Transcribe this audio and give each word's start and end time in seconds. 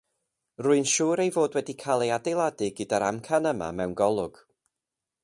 Rwy'n 0.67 0.87
siŵr 0.91 1.21
ei 1.25 1.33
fod 1.35 1.57
wedi 1.57 1.75
cael 1.83 2.05
ei 2.05 2.09
adeiladu 2.17 2.71
gyda'r 2.79 3.07
amcan 3.11 3.51
yma 3.53 3.69
mewn 3.81 3.95
golwg. 4.01 4.41